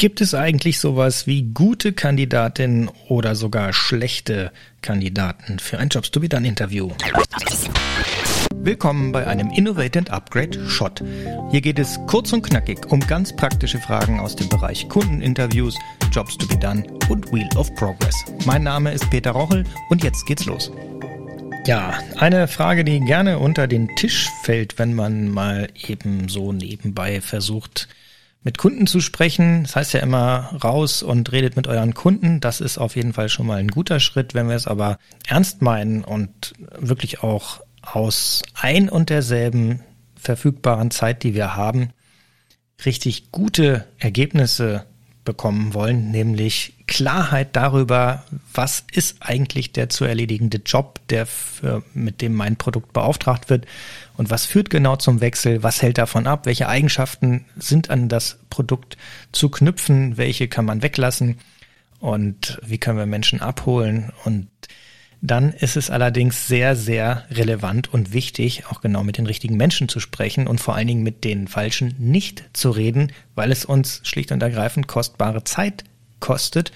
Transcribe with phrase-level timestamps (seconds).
[0.00, 6.20] Gibt es eigentlich sowas wie gute Kandidatinnen oder sogar schlechte Kandidaten für ein Jobs to
[6.20, 6.92] be done Interview?
[8.54, 11.02] Willkommen bei einem Innovate and Upgrade Shot.
[11.50, 15.76] Hier geht es kurz und knackig um ganz praktische Fragen aus dem Bereich Kundeninterviews,
[16.12, 18.24] Jobs to be done und Wheel of Progress.
[18.46, 20.70] Mein Name ist Peter Rochel und jetzt geht's los.
[21.66, 27.20] Ja, eine Frage, die gerne unter den Tisch fällt, wenn man mal eben so nebenbei
[27.20, 27.88] versucht,
[28.42, 29.64] mit Kunden zu sprechen.
[29.64, 32.40] Das heißt ja immer raus und redet mit euren Kunden.
[32.40, 34.34] Das ist auf jeden Fall schon mal ein guter Schritt.
[34.34, 39.82] Wenn wir es aber ernst meinen und wirklich auch aus ein und derselben
[40.16, 41.90] verfügbaren Zeit, die wir haben,
[42.84, 44.84] richtig gute Ergebnisse
[45.24, 52.22] bekommen wollen, nämlich Klarheit darüber, was ist eigentlich der zu erledigende Job, der für, mit
[52.22, 53.66] dem mein Produkt beauftragt wird
[54.16, 58.38] und was führt genau zum Wechsel, was hält davon ab, welche Eigenschaften sind an das
[58.50, 58.96] Produkt
[59.32, 61.38] zu knüpfen, welche kann man weglassen
[62.00, 64.10] und wie können wir Menschen abholen.
[64.24, 64.48] Und
[65.20, 69.88] dann ist es allerdings sehr, sehr relevant und wichtig, auch genau mit den richtigen Menschen
[69.90, 74.00] zu sprechen und vor allen Dingen mit den Falschen nicht zu reden, weil es uns
[74.04, 75.84] schlicht und ergreifend kostbare Zeit
[76.20, 76.72] kostet.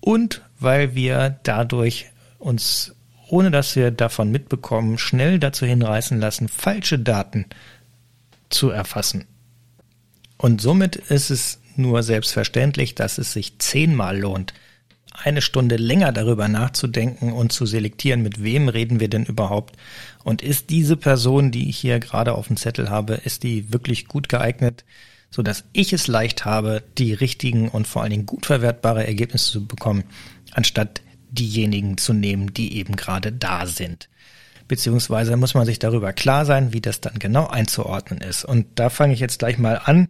[0.00, 2.06] Und weil wir dadurch
[2.38, 2.94] uns,
[3.28, 7.46] ohne dass wir davon mitbekommen, schnell dazu hinreißen lassen, falsche Daten
[8.48, 9.26] zu erfassen.
[10.38, 14.54] Und somit ist es nur selbstverständlich, dass es sich zehnmal lohnt,
[15.12, 19.76] eine Stunde länger darüber nachzudenken und zu selektieren, mit wem reden wir denn überhaupt.
[20.24, 24.08] Und ist diese Person, die ich hier gerade auf dem Zettel habe, ist die wirklich
[24.08, 24.84] gut geeignet,
[25.36, 29.52] so dass ich es leicht habe, die richtigen und vor allen Dingen gut verwertbare Ergebnisse
[29.52, 30.04] zu bekommen,
[30.52, 34.08] anstatt diejenigen zu nehmen, die eben gerade da sind.
[34.66, 38.46] Beziehungsweise muss man sich darüber klar sein, wie das dann genau einzuordnen ist.
[38.46, 40.08] Und da fange ich jetzt gleich mal an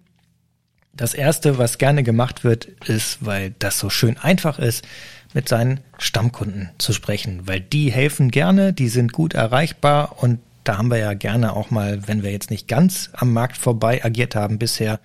[0.93, 4.87] das erste, was gerne gemacht wird, ist, weil das so schön einfach ist,
[5.35, 10.79] mit seinen Stammkunden zu sprechen, weil die helfen gerne, die sind gut erreichbar und da
[10.79, 14.35] haben wir ja gerne auch mal, wenn wir jetzt nicht ganz am Markt vorbei agiert
[14.35, 15.01] haben bisher,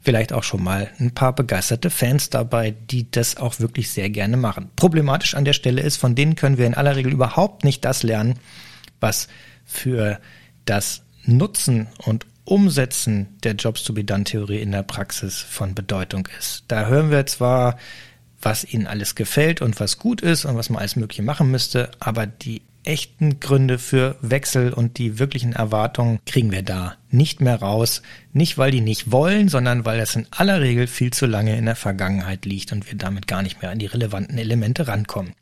[0.00, 4.36] vielleicht auch schon mal ein paar begeisterte Fans dabei, die das auch wirklich sehr gerne
[4.36, 4.70] machen.
[4.76, 8.02] Problematisch an der Stelle ist, von denen können wir in aller Regel überhaupt nicht das
[8.02, 8.38] lernen,
[9.00, 9.28] was
[9.64, 10.20] für
[10.64, 16.28] das Nutzen und Umsetzen der Jobs to be done Theorie in der Praxis von Bedeutung
[16.38, 16.64] ist.
[16.66, 17.78] Da hören wir zwar,
[18.42, 21.92] was ihnen alles gefällt und was gut ist und was man alles Mögliche machen müsste,
[22.00, 27.60] aber die echten Gründe für Wechsel und die wirklichen Erwartungen kriegen wir da nicht mehr
[27.60, 28.02] raus.
[28.32, 31.66] Nicht, weil die nicht wollen, sondern weil das in aller Regel viel zu lange in
[31.66, 35.34] der Vergangenheit liegt und wir damit gar nicht mehr an die relevanten Elemente rankommen.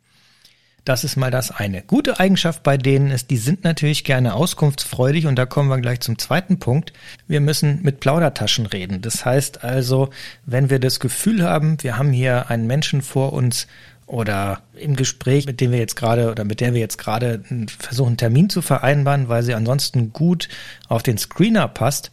[0.85, 1.83] Das ist mal das eine.
[1.83, 6.01] Gute Eigenschaft bei denen ist, die sind natürlich gerne auskunftsfreudig und da kommen wir gleich
[6.01, 6.93] zum zweiten Punkt.
[7.29, 9.03] Wir müssen mit Plaudertaschen reden.
[9.03, 10.11] Das heißt also,
[10.47, 13.67] wenn wir das Gefühl haben, wir haben hier einen Menschen vor uns
[14.11, 17.45] oder im Gespräch, mit dem wir jetzt gerade oder mit der wir jetzt gerade
[17.79, 20.49] versuchen, einen Termin zu vereinbaren, weil sie ansonsten gut
[20.89, 22.11] auf den Screener passt,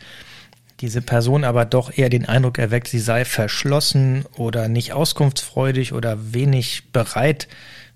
[0.80, 6.34] diese Person aber doch eher den Eindruck erweckt, sie sei verschlossen oder nicht auskunftsfreudig oder
[6.34, 7.47] wenig bereit,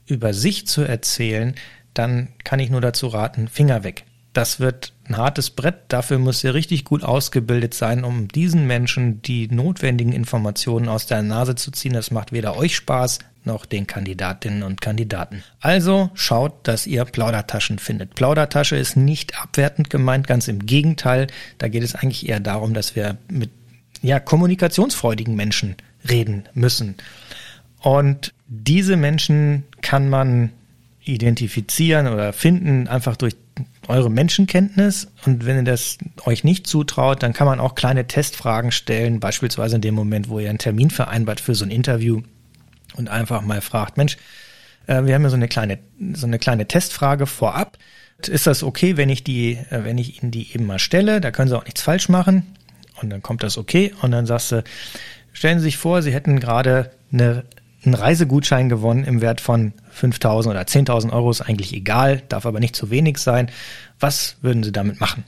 [0.08, 1.54] über sich zu erzählen,
[1.94, 4.06] dann kann ich nur dazu raten, Finger weg.
[4.34, 5.76] Das wird ein hartes Brett.
[5.90, 11.22] Dafür muss ihr richtig gut ausgebildet sein, um diesen Menschen die notwendigen Informationen aus der
[11.22, 11.94] Nase zu ziehen.
[11.94, 15.44] Das macht weder euch Spaß noch den Kandidatinnen und Kandidaten.
[15.60, 18.16] Also schaut, dass ihr Plaudertaschen findet.
[18.16, 21.28] Plaudertasche ist nicht abwertend gemeint, ganz im Gegenteil.
[21.58, 23.50] Da geht es eigentlich eher darum, dass wir mit
[24.02, 25.76] ja, kommunikationsfreudigen Menschen
[26.08, 26.96] reden müssen.
[27.80, 30.52] Und diese Menschen kann man
[31.04, 33.36] identifizieren oder finden einfach durch
[33.88, 35.08] eure Menschenkenntnis.
[35.26, 39.76] Und wenn ihr das euch nicht zutraut, dann kann man auch kleine Testfragen stellen, beispielsweise
[39.76, 42.22] in dem Moment, wo ihr einen Termin vereinbart für so ein Interview
[42.96, 44.18] und einfach mal fragt, Mensch,
[44.88, 45.80] äh, wir haben ja so eine kleine,
[46.14, 47.78] so eine kleine Testfrage vorab.
[48.28, 51.22] Ist das okay, wenn ich die, äh, wenn ich Ihnen die eben mal stelle?
[51.22, 52.56] Da können Sie auch nichts falsch machen.
[53.02, 53.94] Und dann kommt das okay.
[54.02, 54.64] Und dann sagst du,
[55.34, 57.44] stellen Sie sich vor, Sie hätten gerade eine
[57.86, 62.60] einen Reisegutschein gewonnen im Wert von 5.000 oder 10.000 Euro, ist eigentlich egal, darf aber
[62.60, 63.50] nicht zu wenig sein.
[64.00, 65.24] Was würden Sie damit machen?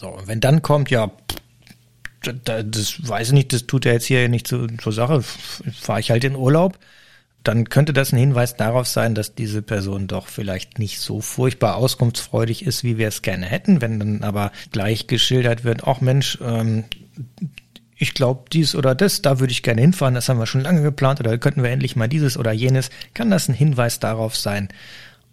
[0.00, 1.10] So, und wenn dann kommt, ja,
[2.20, 6.10] das weiß ich nicht, das tut er jetzt hier nicht zur, zur Sache, fahre ich
[6.10, 6.78] halt in Urlaub,
[7.42, 11.76] dann könnte das ein Hinweis darauf sein, dass diese Person doch vielleicht nicht so furchtbar
[11.76, 13.80] auskunftsfreudig ist, wie wir es gerne hätten.
[13.80, 16.84] Wenn dann aber gleich geschildert wird, ach Mensch, ähm,
[17.96, 20.82] ich glaube, dies oder das, da würde ich gerne hinfahren, das haben wir schon lange
[20.82, 24.68] geplant oder könnten wir endlich mal dieses oder jenes, kann das ein Hinweis darauf sein,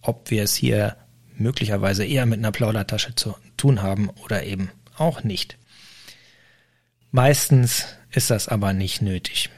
[0.02, 0.96] ob wir es hier
[1.38, 5.58] möglicherweise eher mit einer Plaudertasche zu tun haben oder eben auch nicht.
[7.12, 9.50] Meistens ist das aber nicht nötig.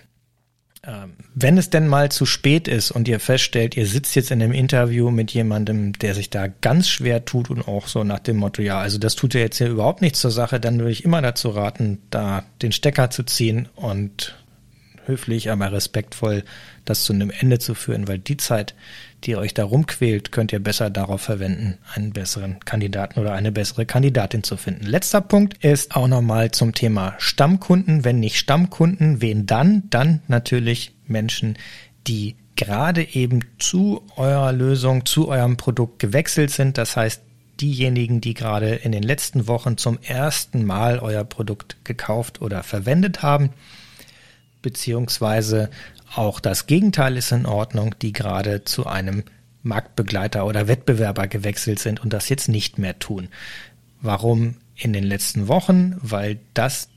[0.84, 4.42] Ähm, wenn es denn mal zu spät ist und ihr feststellt, ihr sitzt jetzt in
[4.42, 8.38] einem Interview mit jemandem, der sich da ganz schwer tut und auch so nach dem
[8.38, 11.04] Motto, ja, also das tut ja jetzt hier überhaupt nichts zur Sache, dann würde ich
[11.04, 14.38] immer dazu raten, da den Stecker zu ziehen und
[15.10, 16.44] höflich, aber respektvoll
[16.86, 18.76] das zu einem Ende zu führen, weil die Zeit,
[19.26, 23.86] die euch da rumquält, könnt ihr besser darauf verwenden, einen besseren Kandidaten oder eine bessere
[23.86, 24.86] Kandidatin zu finden.
[24.86, 28.06] Letzter Punkt ist auch nochmal zum Thema Stammkunden.
[28.06, 29.84] Wenn nicht Stammkunden, wen dann?
[29.90, 31.58] Dann natürlich Menschen,
[32.08, 36.78] die gerade eben zu eurer Lösung, zu eurem Produkt gewechselt sind.
[36.78, 37.22] Das heißt,
[37.62, 43.22] diejenigen, die gerade in den letzten Wochen zum ersten Mal euer Produkt gekauft oder verwendet
[43.22, 43.52] haben,
[44.62, 45.70] beziehungsweise
[46.16, 49.24] auch das Gegenteil ist in Ordnung, die gerade zu einem
[49.64, 53.28] Marktbegleiter oder Wettbewerber gewechselt sind und das jetzt nicht mehr tun.
[54.02, 55.96] Warum in den letzten Wochen?
[56.02, 56.90] Weil das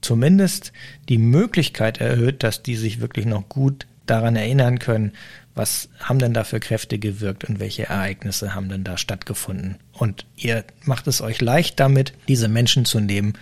[0.00, 0.72] zumindest
[1.08, 5.12] die Möglichkeit erhöht, dass die sich wirklich noch gut daran erinnern können,
[5.58, 9.76] was haben denn da für Kräfte gewirkt und welche Ereignisse haben denn da stattgefunden.
[9.92, 13.34] Und ihr macht es euch leicht damit, diese Menschen zu nehmen,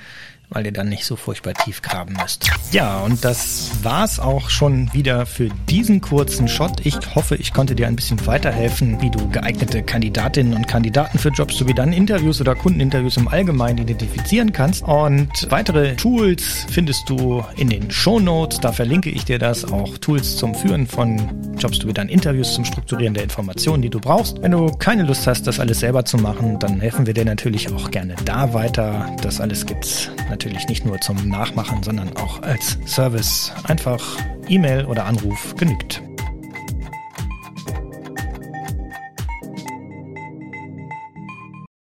[0.48, 2.48] weil ihr dann nicht so furchtbar tief graben müsst.
[2.70, 6.84] Ja, und das war's auch schon wieder für diesen kurzen Shot.
[6.84, 11.30] Ich hoffe, ich konnte dir ein bisschen weiterhelfen, wie du geeignete Kandidatinnen und Kandidaten für
[11.30, 14.82] Jobs sowie dann Interviews oder Kundeninterviews im Allgemeinen identifizieren kannst.
[14.84, 18.60] Und weitere Tools findest du in den Show Notes.
[18.60, 19.64] Da verlinke ich dir das.
[19.64, 24.00] Auch Tools zum Führen von Jobs sowie dann Interviews zum Strukturieren der Informationen, die du
[24.00, 24.42] brauchst.
[24.42, 27.72] Wenn du keine Lust hast, das alles selber zu machen, dann helfen wir dir natürlich
[27.72, 29.14] auch gerne da weiter.
[29.22, 33.52] Das alles gibt's natürlich nicht nur zum Nachmachen, sondern auch als Service.
[33.64, 34.02] Einfach
[34.48, 36.02] E-Mail oder Anruf genügt.